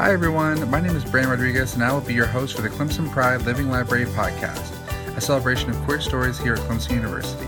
[0.00, 0.70] Hi, everyone.
[0.70, 3.42] My name is Brandon Rodriguez, and I will be your host for the Clemson Pride
[3.42, 4.72] Living Library podcast,
[5.14, 7.46] a celebration of queer stories here at Clemson University.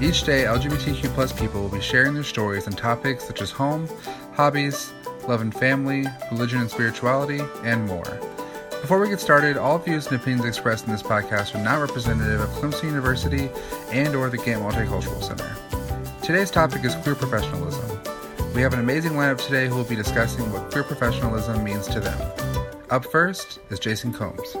[0.00, 3.88] Each day, LGBTQ plus people will be sharing their stories on topics such as home,
[4.32, 4.92] hobbies,
[5.26, 8.16] love and family, religion and spirituality, and more.
[8.80, 12.42] Before we get started, all views and opinions expressed in this podcast are not representative
[12.42, 13.50] of Clemson University
[13.90, 15.52] and or the Gantt Multicultural Center.
[16.22, 17.91] Today's topic is queer professionalism.
[18.54, 22.00] We have an amazing lineup today who will be discussing what queer professionalism means to
[22.00, 22.20] them.
[22.90, 24.56] Up first is Jason Combs.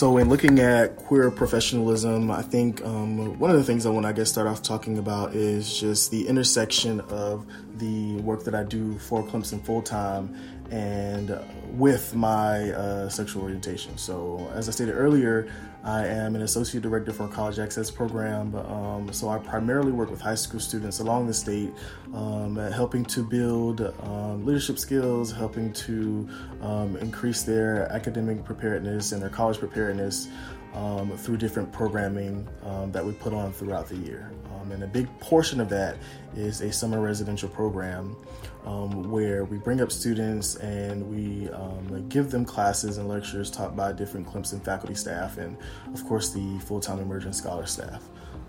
[0.00, 4.04] So, in looking at queer professionalism, I think um, one of the things I want
[4.04, 7.44] to, I guess, start off talking about is just the intersection of
[7.76, 10.34] the work that I do for Clemson full time
[10.70, 11.38] and
[11.78, 13.98] with my uh, sexual orientation.
[13.98, 18.54] So, as I stated earlier, I am an associate director for a college access program.
[18.54, 21.72] Um, so, I primarily work with high school students along the state,
[22.12, 26.28] um, helping to build um, leadership skills, helping to
[26.60, 30.28] um, increase their academic preparedness and their college preparedness.
[30.72, 34.30] Um, through different programming um, that we put on throughout the year.
[34.54, 35.96] Um, and a big portion of that
[36.36, 38.16] is a summer residential program
[38.64, 43.74] um, where we bring up students and we um, give them classes and lectures taught
[43.74, 45.56] by different Clemson faculty staff and,
[45.92, 48.02] of course, the full time emergent scholar staff.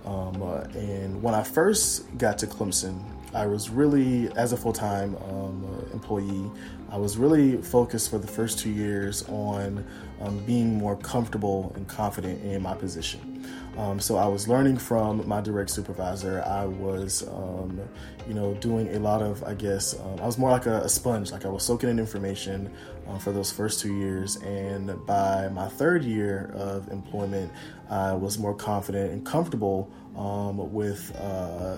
[0.06, 4.74] Um, uh, and when I first got to Clemson, I was really, as a full
[4.74, 6.52] time um, uh, employee,
[6.90, 9.86] I was really focused for the first two years on
[10.20, 13.32] um, being more comfortable and confident in my position.
[13.78, 16.44] Um, so I was learning from my direct supervisor.
[16.46, 17.80] I was, um,
[18.28, 20.90] you know, doing a lot of, I guess, um, I was more like a, a,
[20.90, 21.32] sponge.
[21.32, 22.70] Like I was soaking in information
[23.08, 24.36] uh, for those first two years.
[24.38, 27.52] And by my third year of employment,
[27.90, 31.78] I was more confident and comfortable um, with uh,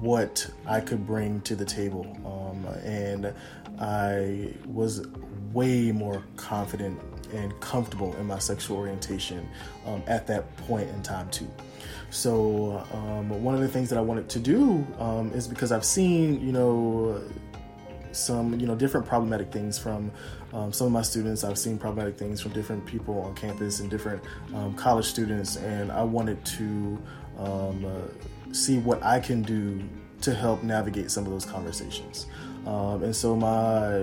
[0.00, 2.06] what I could bring to the table.
[2.24, 3.34] Um, and
[3.80, 5.06] I was
[5.52, 7.00] way more confident
[7.32, 9.48] and comfortable in my sexual orientation
[9.86, 11.48] um, at that point in time too.
[12.10, 15.84] So um, one of the things that I wanted to do um, is because I've
[15.84, 17.22] seen you know
[18.12, 20.10] some you know different problematic things from
[20.52, 21.44] um, some of my students.
[21.44, 24.22] I've seen problematic things from different people on campus and different
[24.54, 26.98] um, college students, and I wanted to
[27.44, 29.82] um, uh, see what I can do
[30.22, 32.26] to help navigate some of those conversations.
[32.66, 33.98] Um, and so my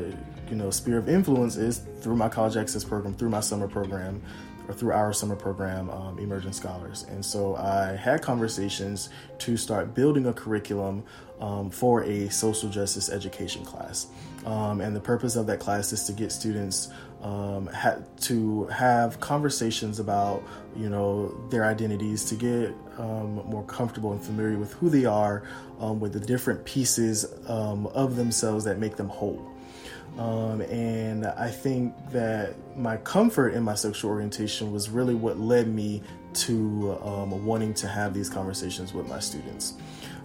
[0.50, 4.22] you know sphere of influence is through my college access program, through my summer program,
[4.68, 7.06] or through our summer program, um, Emerging Scholars.
[7.10, 11.04] And so I had conversations to start building a curriculum
[11.40, 14.08] um, for a social justice education class.
[14.46, 16.90] Um, and the purpose of that class is to get students
[17.22, 20.44] um, ha- to have conversations about,
[20.76, 25.44] you know, their identities, to get um, more comfortable and familiar with who they are,
[25.80, 29.46] um, with the different pieces um, of themselves that make them whole.
[30.18, 35.68] Um, and I think that my comfort in my sexual orientation was really what led
[35.68, 36.02] me
[36.34, 39.74] to um, wanting to have these conversations with my students.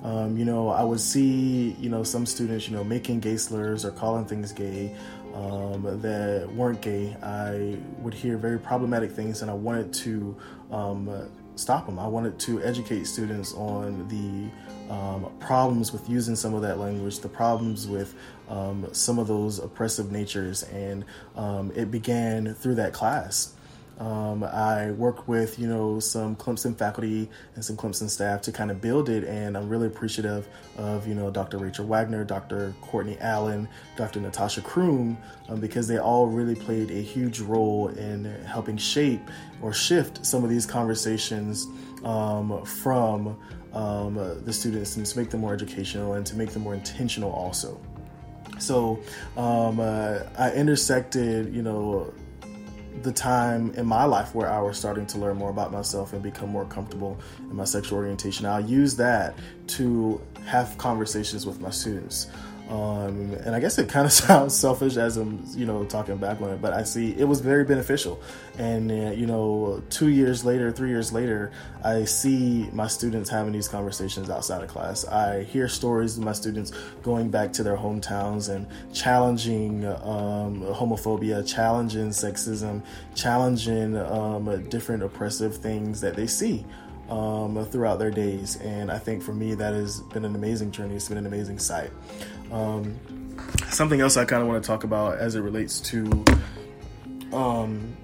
[0.04, 3.87] Um, you know, I would see, you know, some students, you know, making gay slurs
[3.87, 4.94] or calling things gay
[5.34, 7.16] um, that weren't gay.
[7.22, 10.37] I would hear very problematic things, and I wanted to
[10.70, 11.98] um, stop them.
[11.98, 17.21] I wanted to educate students on the um, problems with using some of that language,
[17.21, 18.15] the problems with
[18.50, 23.54] um, some of those oppressive natures, and um, it began through that class.
[23.99, 28.71] Um, I work with you know some Clemson faculty and some Clemson staff to kind
[28.71, 31.59] of build it, and I'm really appreciative of you know Dr.
[31.59, 32.74] Rachel Wagner, Dr.
[32.80, 34.21] Courtney Allen, Dr.
[34.21, 35.16] Natasha Croom,
[35.48, 39.30] um, because they all really played a huge role in helping shape
[39.63, 41.66] or shift some of these conversations
[42.04, 43.39] um, from
[43.72, 44.15] um,
[44.45, 47.80] the students and to make them more educational and to make them more intentional also.
[48.59, 49.01] So
[49.36, 52.13] um, uh, I intersected, you know,
[53.03, 56.23] the time in my life where I was starting to learn more about myself and
[56.23, 58.47] become more comfortable in my sexual orientation.
[58.47, 59.35] I'll use that
[59.69, 62.29] to have conversations with my students.
[62.69, 66.41] Um, and I guess it kind of sounds selfish as I'm, you know, talking back
[66.41, 68.21] on it, but I see it was very beneficial.
[68.59, 71.53] And, uh, you know, two years later, three years later,
[71.83, 75.07] I see my students having these conversations outside of class.
[75.07, 76.72] I hear stories of my students
[77.03, 82.83] going back to their hometowns and challenging um, homophobia, challenging sexism,
[83.15, 86.65] challenging um, different oppressive things that they see
[87.09, 88.57] um, throughout their days.
[88.57, 90.95] And I think for me, that has been an amazing journey.
[90.95, 91.91] It's been an amazing sight.
[92.54, 92.97] Um,
[93.71, 96.24] something else I kind of want to talk about as it relates to
[97.33, 97.97] um,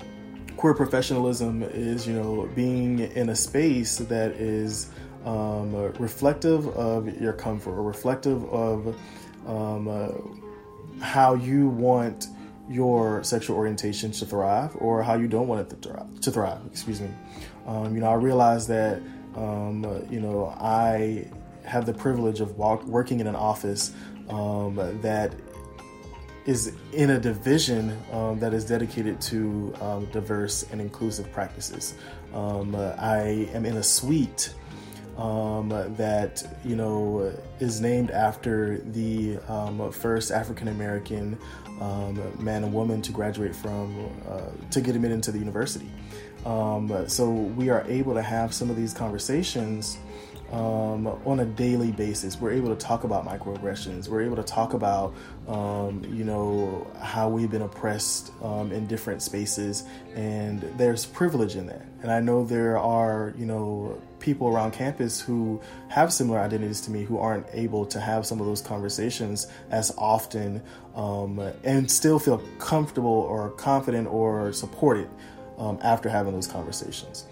[0.56, 4.90] queer professionalism is, you know, being in a space that is
[5.24, 8.96] um, reflective of your comfort or reflective of
[9.46, 10.08] um, uh,
[11.04, 12.26] how you want
[12.68, 16.20] your sexual orientation to thrive or how you don't want it to thrive.
[16.22, 17.10] To thrive excuse me.
[17.66, 19.00] Um, you know, I realize that,
[19.36, 21.30] um, you know, I
[21.64, 23.92] have the privilege of walk, working in an office
[24.28, 25.34] um, that
[26.46, 31.94] is in a division um, that is dedicated to um, diverse and inclusive practices.
[32.32, 34.54] Um, uh, I am in a suite
[35.18, 41.38] um, that you know is named after the um, first African American
[41.80, 45.90] um, man and woman to graduate from uh, to get admitted into the university.
[47.06, 49.98] so we are able to have some of these conversations
[50.52, 52.40] um, on a daily basis.
[52.40, 54.08] We're able to talk about microaggressions.
[54.08, 55.14] We're able to talk about,
[55.46, 61.66] um, you know, how we've been oppressed um, in different spaces, and there's privilege in
[61.66, 61.86] that.
[62.02, 66.90] And I know there are, you know, people around campus who have similar identities to
[66.90, 70.62] me who aren't able to have some of those conversations as often
[70.94, 75.08] um, and still feel comfortable or confident or supported
[75.58, 77.26] um, after having those conversations.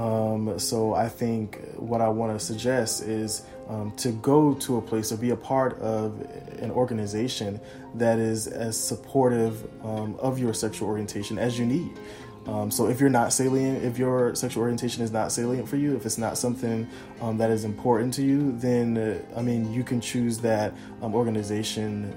[0.00, 4.82] Um, so I think what I want to suggest is um, to go to a
[4.82, 6.22] place or be a part of
[6.58, 7.60] an organization
[7.96, 11.98] that is as supportive um, of your sexual orientation as you need.
[12.46, 15.94] Um, so if you're not salient, if your sexual orientation is not salient for you,
[15.94, 16.88] if it's not something
[17.20, 21.14] um, that is important to you, then uh, I mean you can choose that um,
[21.14, 22.14] organization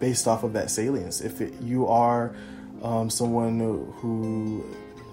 [0.00, 1.20] based off of that salience.
[1.20, 2.34] If it, you are
[3.08, 3.60] someone
[4.00, 4.64] who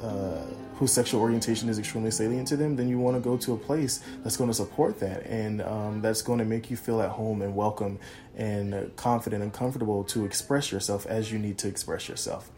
[0.01, 0.41] uh,
[0.77, 3.57] whose sexual orientation is extremely salient to them, then you want to go to a
[3.57, 7.09] place that's going to support that and um, that's going to make you feel at
[7.09, 8.00] home and welcome
[8.35, 12.51] and confident and comfortable to express yourself as you need to express yourself.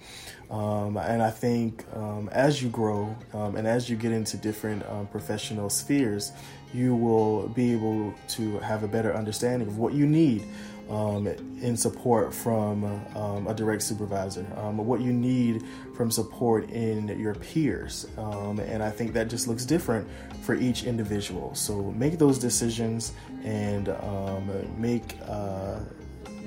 [0.52, 4.86] Um, and I think um, as you grow um, and as you get into different
[4.88, 6.34] um, professional spheres,
[6.74, 10.44] you will be able to have a better understanding of what you need
[10.90, 11.28] um,
[11.62, 12.84] in support from
[13.16, 15.64] um, a direct supervisor, um, what you need
[15.96, 18.08] from support in your peers.
[18.18, 20.08] Um, and I think that just looks different
[20.42, 21.54] for each individual.
[21.56, 23.14] So make those decisions
[23.44, 25.80] and um, make uh,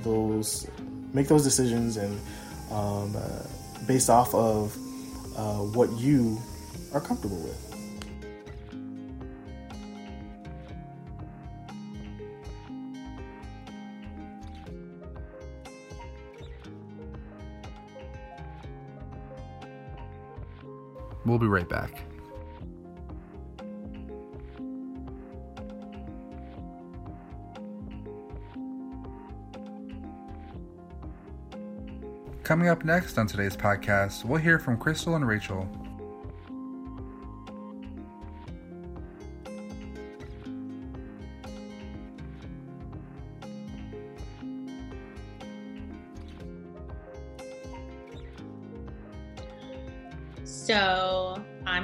[0.02, 0.66] those
[1.12, 2.18] make those decisions and
[2.70, 3.46] um, uh,
[3.86, 4.74] based off of
[5.36, 6.40] uh, what you
[6.92, 7.71] are comfortable with.
[21.24, 22.04] We'll be right back.
[32.42, 35.68] Coming up next on today's podcast, we'll hear from Crystal and Rachel.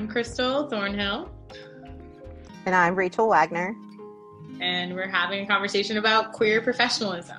[0.08, 1.28] I'm Crystal Thornhill.
[2.64, 3.76] And I'm Rachel Wagner.
[4.58, 7.36] And we're having a conversation about queer professionalism.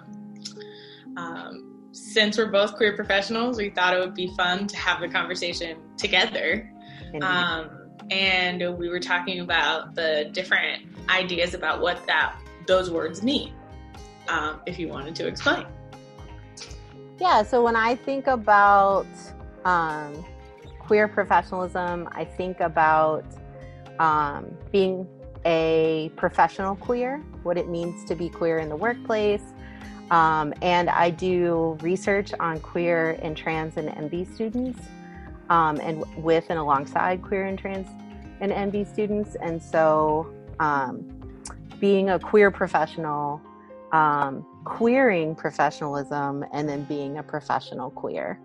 [1.18, 5.10] Um, since we're both queer professionals, we thought it would be fun to have the
[5.10, 6.72] conversation together.
[7.24, 7.72] Um,
[8.12, 13.52] and we were talking about the different ideas about what that those words mean.
[14.28, 15.66] Um, if you wanted to explain.
[17.20, 17.42] Yeah.
[17.42, 19.08] So when I think about
[19.66, 20.24] um,
[20.90, 23.24] queer professionalism, I think about
[24.00, 25.08] um, being
[25.46, 29.44] a professional queer, what it means to be queer in the workplace.
[30.10, 34.80] Um, and I do research on queer and trans and NB students,
[35.52, 37.88] um, and with and alongside queer and trans
[38.40, 39.36] and NB students.
[39.44, 41.06] And so, um,
[41.80, 43.40] being a queer professional,
[43.92, 48.40] um, queering professionalism, and then being a professional queer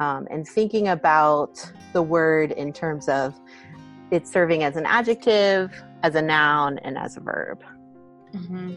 [0.00, 3.38] um, and thinking about the word in terms of
[4.10, 5.70] it serving as an adjective,
[6.02, 7.62] as a noun, and as a verb.
[8.32, 8.74] Mm-hmm.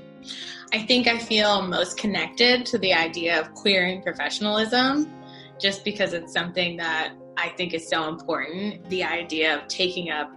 [0.74, 5.12] I think I feel most connected to the idea of queering professionalism
[5.60, 8.90] just because it's something that I think is so important.
[8.90, 10.32] The idea of taking up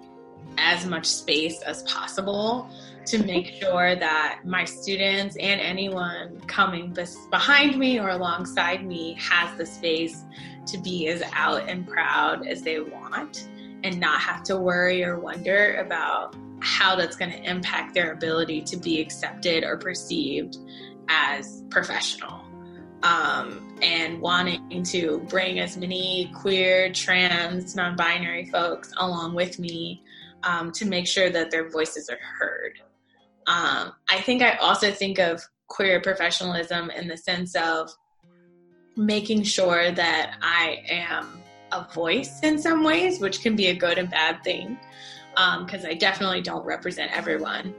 [0.58, 2.70] as much space as possible
[3.06, 6.94] to make sure that my students and anyone coming
[7.30, 10.24] behind me or alongside me has the space
[10.66, 13.48] to be as out and proud as they want
[13.84, 18.60] and not have to worry or wonder about how that's going to impact their ability
[18.62, 20.56] to be accepted or perceived
[21.08, 22.42] as professional.
[23.02, 30.02] Um, and wanting to bring as many queer, trans, non binary folks along with me
[30.42, 32.80] um, to make sure that their voices are heard.
[33.46, 37.90] Um, I think I also think of queer professionalism in the sense of
[38.96, 43.98] making sure that I am a voice in some ways, which can be a good
[43.98, 44.78] and bad thing
[45.34, 47.74] because um, I definitely don't represent everyone.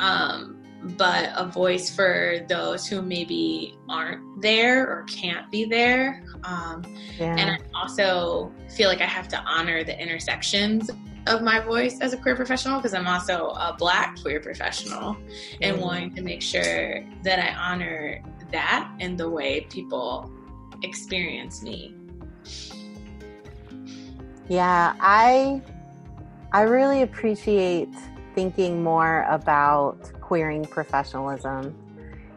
[0.00, 0.58] Um,
[0.96, 6.24] but a voice for those who maybe aren't there or can't be there.
[6.42, 6.82] Um,
[7.18, 7.36] yeah.
[7.36, 10.90] And I also feel like I have to honor the intersections
[11.26, 15.16] of my voice as a queer professional because I'm also a black queer professional
[15.60, 15.80] and mm.
[15.80, 20.30] wanting to make sure that I honor that in the way people
[20.82, 21.94] experience me.
[24.48, 25.62] Yeah, I
[26.52, 27.94] I really appreciate
[28.34, 31.74] thinking more about queering professionalism.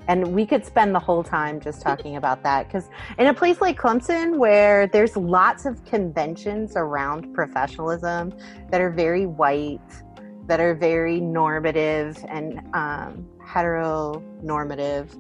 [0.08, 2.68] And we could spend the whole time just talking about that.
[2.68, 8.34] Because in a place like Clemson, where there's lots of conventions around professionalism
[8.70, 9.80] that are very white,
[10.48, 15.16] that are very normative and um, heteronormative,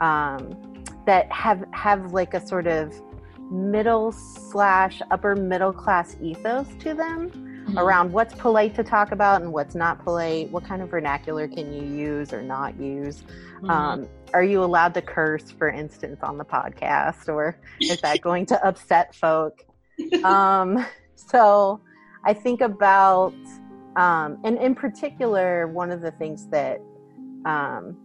[0.00, 2.94] um, that have have like a sort of
[3.50, 7.78] middle slash upper middle class ethos to them mm-hmm.
[7.78, 10.50] around what's polite to talk about and what's not polite.
[10.50, 13.22] What kind of vernacular can you use or not use?
[13.56, 13.70] Mm-hmm.
[13.70, 18.46] Um, are you allowed to curse, for instance, on the podcast, or is that going
[18.46, 19.64] to upset folk?
[20.24, 21.80] Um, so
[22.24, 23.34] I think about,
[23.96, 26.80] um, and in particular, one of the things that
[27.44, 27.96] um,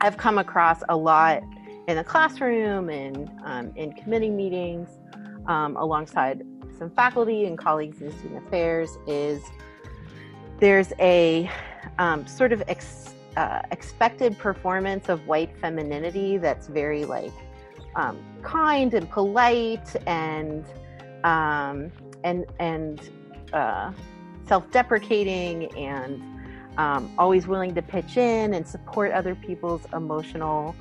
[0.00, 1.42] I've come across a lot
[1.88, 4.88] in the classroom and um, in committee meetings
[5.46, 6.42] um, alongside
[6.78, 9.42] some faculty and colleagues in student affairs is
[10.60, 11.50] there's a
[11.98, 17.32] um, sort of ex, uh, expected performance of white femininity that's very like
[17.96, 20.64] um, kind and polite and
[21.24, 21.90] um,
[22.22, 23.10] and and
[23.52, 23.92] uh,
[24.46, 26.22] self-deprecating and
[26.76, 30.74] um, always willing to pitch in and support other people's emotional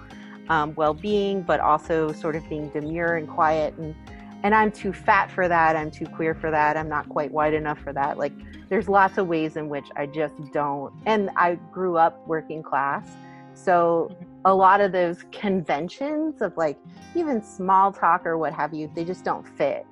[0.50, 3.96] um, well-being, but also sort of being demure and quiet and
[4.44, 5.76] and I'm too fat for that.
[5.76, 6.76] I'm too queer for that.
[6.76, 8.18] I'm not quite white enough for that.
[8.18, 8.34] Like,
[8.70, 10.94] there's lots of ways in which I just don't.
[11.06, 13.16] And I grew up working class.
[13.54, 14.24] So, mm-hmm.
[14.46, 16.78] a lot of those conventions of like
[17.16, 19.86] even small talk or what have you, they just don't fit.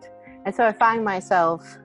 [0.46, 1.78] And so I find myself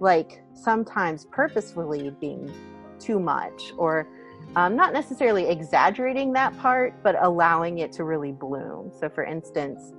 [0.00, 2.52] like sometimes purposefully being
[2.98, 4.08] too much or
[4.56, 8.90] um, not necessarily exaggerating that part, but allowing it to really bloom.
[8.98, 9.92] So, for instance,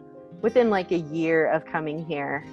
[0.43, 2.45] within like a year of coming here,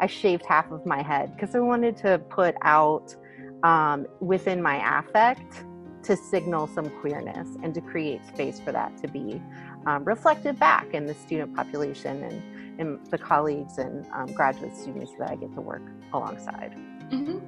[0.00, 3.14] I shaved half of my head because I wanted to put out
[3.62, 5.64] um, within my affect
[6.04, 9.40] to signal some queerness and to create space for that to be
[9.86, 15.12] um, reflected back in the student population and, and the colleagues and um, graduate students
[15.18, 15.82] that I get to work
[16.12, 16.74] alongside.
[17.10, 17.38] Mm-hmm.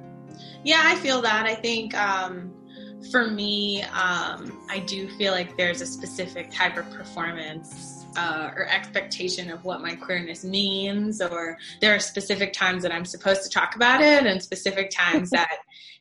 [0.63, 1.45] Yeah, I feel that.
[1.45, 2.53] I think um,
[3.11, 8.67] for me, um, I do feel like there's a specific type of performance uh, or
[8.67, 13.49] expectation of what my queerness means, or there are specific times that I'm supposed to
[13.49, 15.57] talk about it, and specific times that,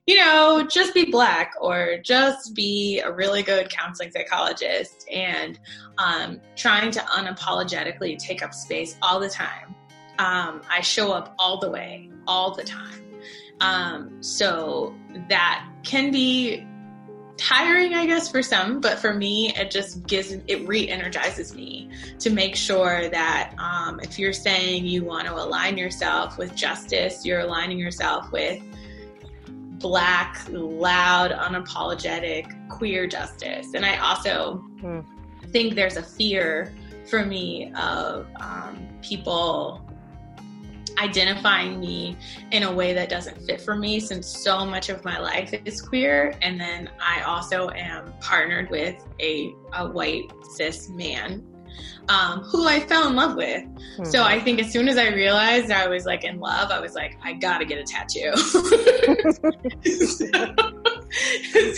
[0.07, 5.59] you know, just be black or just be a really good counseling psychologist, and
[5.99, 9.75] um, trying to unapologetically take up space all the time.
[10.19, 13.01] Um, I show up all the way, all the time.
[13.61, 14.95] Um, so
[15.29, 16.67] that can be
[17.37, 22.31] tiring i guess for some but for me it just gives it re-energizes me to
[22.31, 27.41] make sure that um, if you're saying you want to align yourself with justice you're
[27.41, 28.63] aligning yourself with
[29.81, 35.01] black loud unapologetic queer justice and i also hmm.
[35.49, 36.73] think there's a fear
[37.09, 39.84] for me of um, people
[40.99, 42.17] identifying me
[42.53, 45.83] in a way that doesn't fit for me since so much of my life is
[45.83, 51.45] queer and then i also am partnered with a, a white cis man
[52.09, 53.63] um, who I fell in love with.
[53.63, 54.05] Mm-hmm.
[54.05, 56.95] So I think as soon as I realized I was like in love, I was
[56.95, 58.37] like, I gotta get a tattoo.
[58.37, 60.31] so,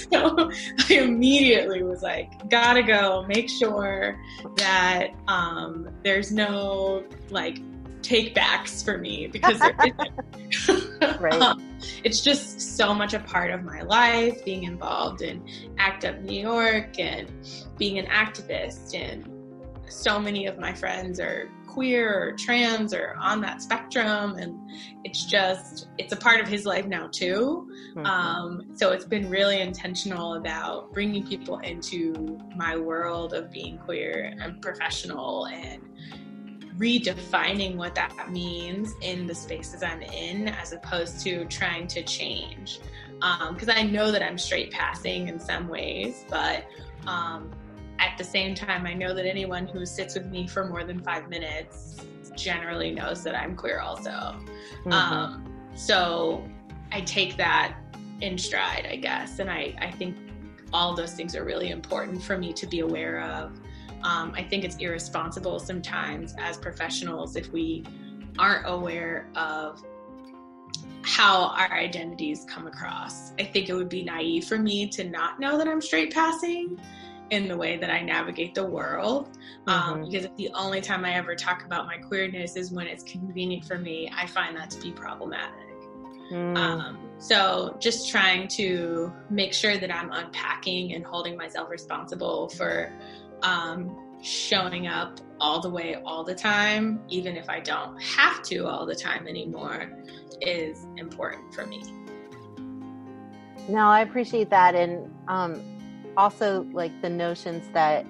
[0.11, 0.51] so,
[0.89, 4.19] I immediately was like, gotta go make sure
[4.57, 7.59] that um, there's no like
[8.07, 9.61] take backs for me because
[11.21, 11.35] right.
[11.35, 15.45] um, it's just so much a part of my life being involved in
[15.79, 17.31] ACT UP New York and
[17.77, 19.29] being an activist and
[19.89, 24.57] so many of my friends are queer or trans or on that spectrum and
[25.05, 28.07] it's just it's a part of his life now too mm-hmm.
[28.07, 34.33] um, so it's been really intentional about bringing people into my world of being queer
[34.41, 35.83] and professional and
[36.79, 42.81] redefining what that means in the spaces i'm in as opposed to trying to change
[43.53, 46.67] because um, i know that i'm straight passing in some ways but
[47.07, 47.51] um,
[47.99, 51.01] at the same time, I know that anyone who sits with me for more than
[51.01, 52.05] five minutes
[52.35, 54.11] generally knows that I'm queer also.
[54.11, 54.93] Mm-hmm.
[54.93, 56.47] Um, so
[56.93, 57.77] I take that
[58.21, 59.39] in stride, I guess.
[59.39, 60.17] And I, I think
[60.73, 63.59] all those things are really important for me to be aware of.
[64.03, 67.85] Um, I think it's irresponsible sometimes as professionals if we
[68.39, 69.83] aren't aware of
[71.03, 73.33] how our identities come across.
[73.39, 76.81] I think it would be naive for me to not know that I'm straight passing
[77.31, 79.37] in the way that I navigate the world.
[79.67, 80.11] Um, mm-hmm.
[80.11, 83.79] Because the only time I ever talk about my queerness is when it's convenient for
[83.79, 85.67] me, I find that to be problematic.
[86.31, 86.57] Mm.
[86.57, 92.93] Um, so just trying to make sure that I'm unpacking and holding myself responsible for
[93.43, 98.67] um, showing up all the way all the time, even if I don't have to
[98.67, 99.93] all the time anymore,
[100.41, 101.83] is important for me.
[103.69, 104.75] No, I appreciate that.
[104.75, 105.63] And um,
[106.17, 108.07] also like the notions that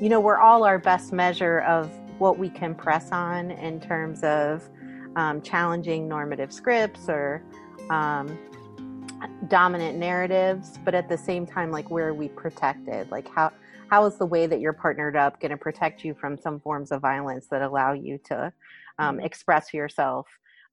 [0.00, 4.22] you know we're all our best measure of what we can press on in terms
[4.22, 4.68] of
[5.16, 7.42] um, challenging normative scripts or
[7.90, 8.38] um,
[9.48, 13.50] dominant narratives but at the same time like where are we protected like how
[13.90, 16.92] how is the way that you're partnered up going to protect you from some forms
[16.92, 18.52] of violence that allow you to
[18.98, 19.26] um, mm-hmm.
[19.26, 20.26] express yourself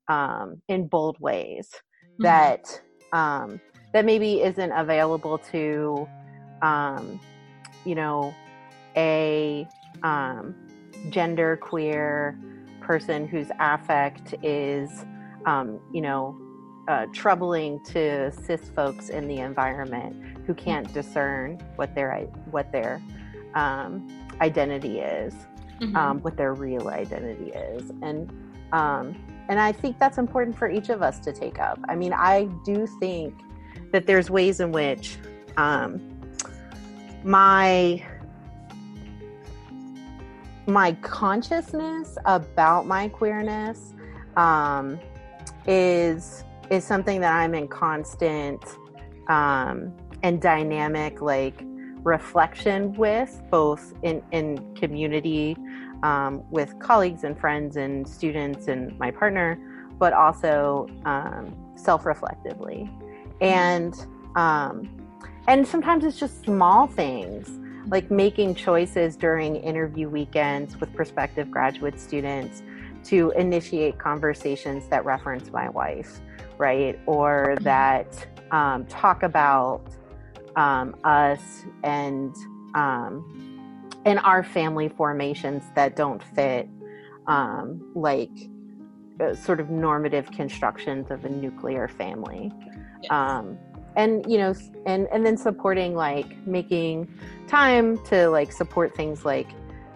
[0.08, 2.22] um, in bold ways mm-hmm.
[2.22, 2.80] that
[3.12, 3.60] um,
[3.92, 6.08] that maybe isn't available to,
[6.62, 7.20] um,
[7.84, 8.34] you know,
[8.96, 9.66] a
[10.02, 10.54] um,
[11.10, 12.38] gender queer
[12.80, 15.04] person whose affect is,
[15.46, 16.38] um, you know,
[16.88, 22.20] uh, troubling to cis folks in the environment who can't discern what their
[22.50, 23.00] what their
[23.54, 24.08] um,
[24.40, 25.34] identity is,
[25.80, 25.94] mm-hmm.
[25.94, 28.32] um, what their real identity is, and
[28.72, 29.14] um,
[29.48, 31.78] and I think that's important for each of us to take up.
[31.88, 33.34] I mean, I do think
[33.92, 35.18] that there's ways in which
[35.58, 36.00] um,
[37.22, 38.02] my
[40.66, 43.94] my consciousness about my queerness
[44.36, 44.98] um,
[45.66, 48.62] is is something that I'm in constant
[49.28, 51.62] um, and dynamic like
[52.04, 55.56] reflection with both in in community
[56.02, 59.58] um, with colleagues and friends and students and my partner
[59.98, 62.90] but also um, self-reflectively.
[63.40, 63.94] And
[64.36, 64.88] um,
[65.46, 67.50] and sometimes it's just small things
[67.90, 72.62] like making choices during interview weekends with prospective graduate students
[73.04, 76.20] to initiate conversations that reference my wife
[76.58, 76.98] right?
[77.06, 77.64] Or mm-hmm.
[77.64, 79.82] that um, talk about
[80.56, 82.34] um, us and
[82.74, 86.68] um, and our family formations that don't fit
[87.26, 88.30] um, like
[89.20, 92.52] uh, sort of normative constructions of a nuclear family.
[93.10, 93.58] Um,
[93.96, 94.54] and you know
[94.86, 97.08] and and then supporting like making
[97.48, 99.48] time to like support things like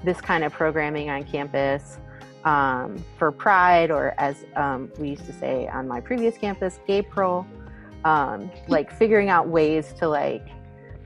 [0.02, 1.98] this kind of programming on campus
[2.44, 7.46] um, for pride or as um, we used to say on my previous campus gaypril
[8.04, 10.46] um, like figuring out ways to like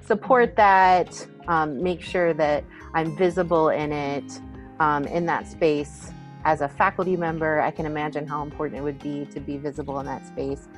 [0.05, 4.41] support that um, make sure that i'm visible in it
[4.81, 6.11] um, in that space
[6.45, 10.01] as a faculty member i can imagine how important it would be to be visible
[10.01, 10.69] in that space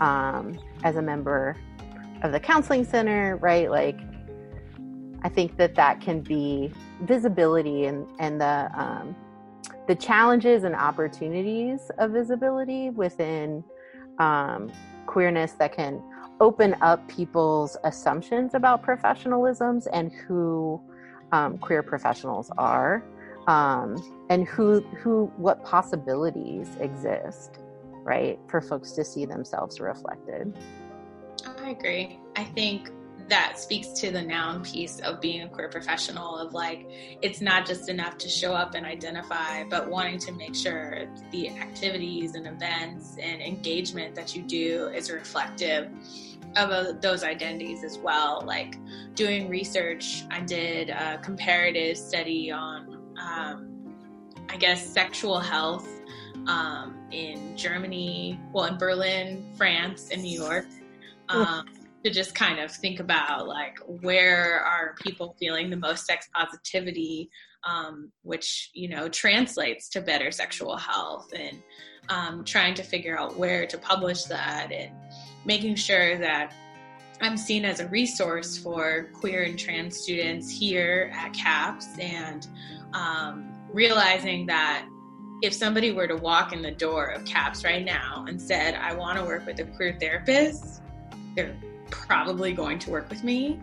[0.00, 1.56] um, as a member
[2.22, 3.70] of the counseling center, right?
[3.70, 3.98] Like,
[5.22, 9.16] I think that that can be visibility and and the um,
[9.88, 13.64] the challenges and opportunities of visibility within
[14.20, 14.70] um,
[15.06, 16.00] queerness that can
[16.40, 20.80] open up people's assumptions about professionalisms and who
[21.32, 23.02] um, queer professionals are
[23.48, 23.96] um,
[24.30, 27.58] and who who what possibilities exist
[28.08, 28.38] right?
[28.48, 30.56] For folks to see themselves reflected.
[31.58, 32.18] I agree.
[32.36, 32.90] I think
[33.28, 36.88] that speaks to the noun piece of being a queer professional of like
[37.22, 41.50] it's not just enough to show up and identify but wanting to make sure the
[41.50, 45.90] activities and events and engagement that you do is reflective
[46.56, 48.42] of uh, those identities as well.
[48.46, 48.78] Like
[49.14, 53.94] doing research i did a comparative study on um,
[54.48, 55.88] i guess sexual health
[56.48, 60.66] um, in Germany, well, in Berlin, France, and New York,
[61.28, 61.66] um,
[62.08, 67.30] to just kind of think about like where are people feeling the most sex positivity
[67.64, 71.62] um, which you know translates to better sexual health and
[72.08, 74.90] um, trying to figure out where to publish that and
[75.44, 76.54] making sure that
[77.20, 82.46] I'm seen as a resource for queer and trans students here at CAPS and
[82.94, 84.86] um, realizing that
[85.42, 88.94] if somebody were to walk in the door of CAPS right now and said, I
[88.94, 90.80] want to work with a queer therapist,
[91.34, 91.56] they're
[91.90, 93.58] probably going to work with me.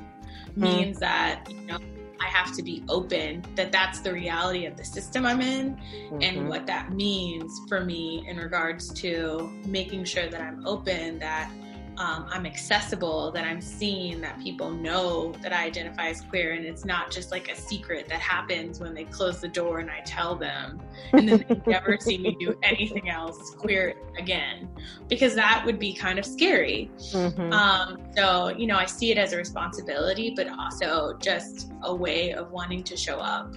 [0.57, 0.61] Mm.
[0.61, 1.79] Means that, you know,
[2.19, 6.21] I have to be open that that's the reality of the system I'm in mm-hmm.
[6.21, 11.51] and what that means for me in regards to making sure that I'm open, that
[11.97, 16.65] um, I'm accessible, that I'm seen, that people know that I identify as queer, and
[16.65, 20.01] it's not just like a secret that happens when they close the door and I
[20.01, 20.81] tell them,
[21.13, 24.69] and then they never see me do anything else queer again,
[25.07, 26.91] because that would be kind of scary.
[26.97, 27.53] Mm-hmm.
[27.53, 32.33] Um, so, you know, I see it as a responsibility, but also just a way
[32.33, 33.53] of wanting to show up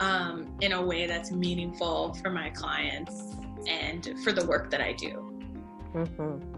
[0.00, 3.36] um, in a way that's meaningful for my clients
[3.68, 5.32] and for the work that I do.
[5.94, 6.55] Mm-hmm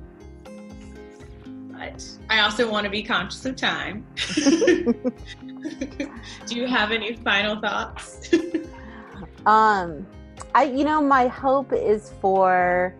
[1.78, 4.06] but I also want to be conscious of time.
[4.34, 8.30] Do you have any final thoughts?
[9.46, 10.06] um,
[10.54, 12.94] I, you know, my hope is for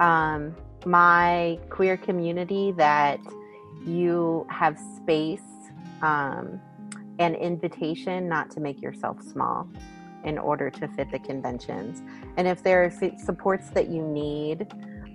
[0.00, 3.20] um, my queer community that
[3.86, 5.40] you have space
[6.02, 6.60] um,
[7.18, 9.68] and invitation not to make yourself small
[10.24, 12.02] in order to fit the conventions.
[12.36, 14.66] And if there are supports that you need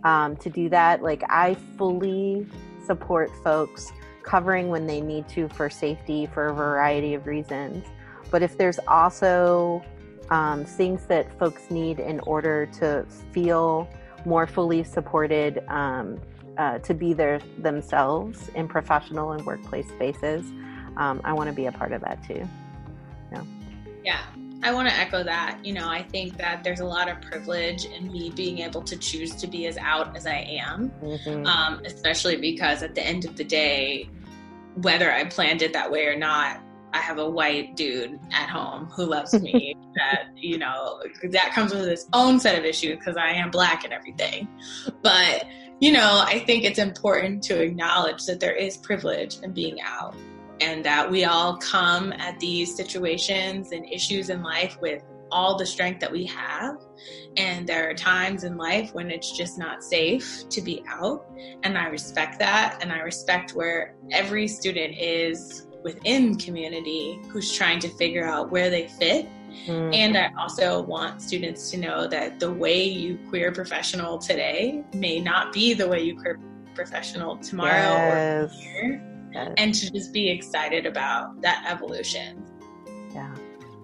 [0.04, 2.48] um, to do that, like I fully
[2.92, 7.86] support folks covering when they need to for safety for a variety of reasons.
[8.30, 9.82] But if there's also
[10.30, 13.88] um, things that folks need in order to feel
[14.26, 16.20] more fully supported um,
[16.58, 20.44] uh, to be there themselves in professional and workplace spaces,
[20.98, 22.46] um, I want to be a part of that too.
[23.32, 23.44] Yeah.
[24.04, 24.22] Yeah.
[24.64, 25.60] I want to echo that.
[25.64, 28.96] You know, I think that there's a lot of privilege in me being able to
[28.98, 31.46] choose to be as out as I am, mm-hmm.
[31.46, 34.10] um, especially because at the end of the day,
[34.76, 36.62] whether I planned it that way or not,
[36.94, 39.76] I have a white dude at home who loves me.
[39.96, 43.84] that you know that comes with its own set of issues because I am black
[43.84, 44.48] and everything.
[45.02, 45.46] But
[45.80, 50.16] you know, I think it's important to acknowledge that there is privilege in being out
[50.62, 55.66] and that we all come at these situations and issues in life with all the
[55.66, 56.78] strength that we have.
[57.38, 61.26] And there are times in life when it's just not safe to be out.
[61.64, 62.78] And I respect that.
[62.82, 68.70] And I respect where every student is within community who's trying to figure out where
[68.70, 69.28] they fit.
[69.66, 69.96] Mm.
[69.96, 75.20] And I also want students to know that the way you queer professional today may
[75.20, 76.40] not be the way you queer
[76.76, 78.54] professional tomorrow yes.
[78.54, 82.44] or here and to just be excited about that evolution.
[83.14, 83.34] Yeah.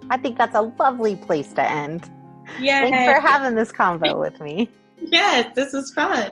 [0.10, 2.10] I think that's a lovely place to end.
[2.60, 2.82] Yeah.
[2.82, 4.70] Thanks for having this convo with me.
[5.02, 6.32] Yes, this was fun.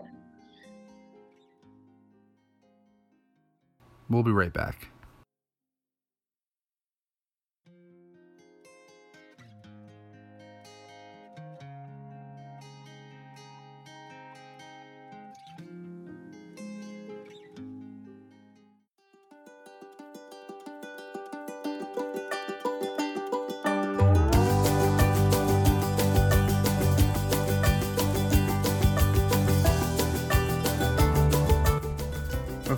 [4.09, 4.89] We'll be right back.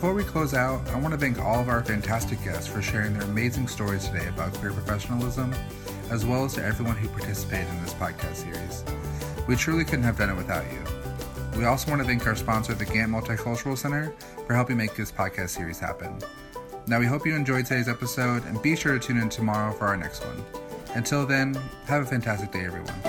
[0.08, 3.12] Before we close out, I want to thank all of our fantastic guests for sharing
[3.12, 5.54] their amazing stories today about queer professionalism,
[6.10, 8.86] as well as to everyone who participated in this podcast series.
[9.50, 10.82] We truly couldn't have done it without you.
[11.58, 14.14] We also want to thank our sponsor, the Gantt Multicultural Center,
[14.46, 16.18] for helping make this podcast series happen.
[16.88, 19.88] Now, we hope you enjoyed today's episode and be sure to tune in tomorrow for
[19.88, 20.42] our next one.
[20.96, 21.54] Until then,
[21.86, 23.07] have a fantastic day, everyone.